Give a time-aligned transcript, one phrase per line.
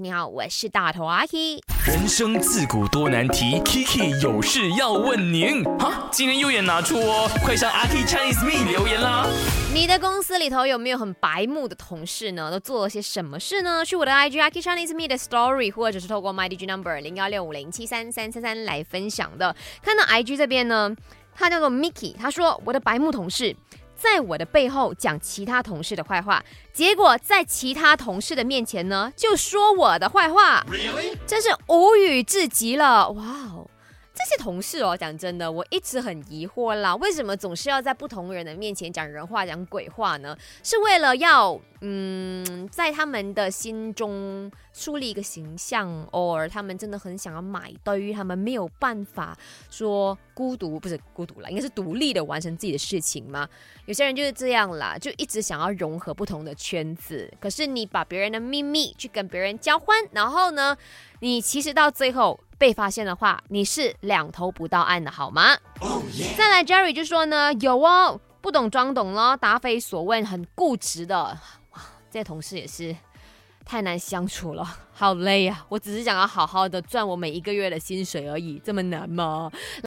[0.00, 1.60] 你好，我是大头阿 K。
[1.86, 5.62] 人生自古多难题，Kiki 有事要问您。
[5.78, 9.26] 哈，今天右眼拿出哦，快上阿 K Chinese Me 留言啦。
[9.74, 12.50] 你的公司里头有没有很白目的同事呢？
[12.50, 13.84] 都做了些什么事呢？
[13.84, 19.54] 去我的 IG Aki Chinese Me 的 Story，或者是透过 My DG Number 零幺六五零七三三三三来分享的。
[19.82, 20.96] 看到 IG 这边呢，
[21.34, 23.54] 他叫做 Mickey，他说我的白目同事。
[24.02, 30.66] 在我的背后讲其他同事的坏话，结果在其他同事的面前呢，就说我的坏话，
[31.24, 33.10] 真是无语至极了！
[33.10, 33.61] 哇哦，
[34.14, 40.36] 这些同事哦，讲真的，我一直很疑惑啦，为什么总是要在不同人的面前讲人话、讲鬼话呢？
[40.62, 49.36] 是为了要嗯，在他们的心中树立一个形象，偶尔他们真的很想要买对于，他们没有办法
[49.70, 53.48] 说孤独，不是孤独了，应该是独立的完成自己的事情吗？
[53.86, 60.76] 有些人就是这样啦，就一直想要融合不同的圈子，可是你把别人的秘密去跟别人交换，然后呢，
[61.20, 62.38] 你其实到最后。
[62.62, 65.56] 被发现的话，你是两头不到岸的好吗？
[66.38, 71.36] 再来，Jerry 就说呢，有哦，不懂装懂咯，答非所问，很固执的。
[71.72, 72.94] 哇，这些同事也是
[73.64, 75.66] 太难相处了，好累啊！
[75.70, 79.50] 我只是想要好好的赚我每一个月的薪水而已，这么难吗？